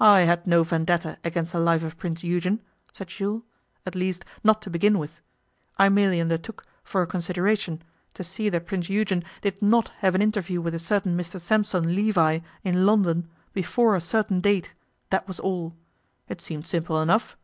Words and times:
'I 0.00 0.22
had 0.22 0.46
no 0.48 0.64
vendetta 0.64 1.18
against 1.22 1.52
the 1.52 1.60
life 1.60 1.84
of 1.84 1.96
Prince 1.96 2.24
Eugen,' 2.24 2.60
said 2.92 3.06
Jules, 3.06 3.44
'at 3.86 3.94
least, 3.94 4.24
not 4.42 4.60
to 4.62 4.70
begin 4.70 4.98
with. 4.98 5.20
I 5.78 5.88
merely 5.88 6.20
undertook, 6.20 6.64
for 6.82 7.00
a 7.00 7.06
consideration, 7.06 7.80
to 8.14 8.24
see 8.24 8.48
that 8.48 8.66
Prince 8.66 8.88
Eugen 8.88 9.22
did 9.42 9.62
not 9.62 9.90
have 10.00 10.16
an 10.16 10.20
interview 10.20 10.60
with 10.60 10.74
a 10.74 10.80
certain 10.80 11.16
Mr 11.16 11.40
Sampson 11.40 11.94
Levi 11.94 12.40
in 12.64 12.84
London 12.84 13.28
before 13.52 13.94
a 13.94 14.00
certain 14.00 14.40
date, 14.40 14.72
that 15.10 15.28
was 15.28 15.38
all. 15.38 15.76
It 16.28 16.40
seemed 16.40 16.66
simple 16.66 17.00
enough. 17.00 17.36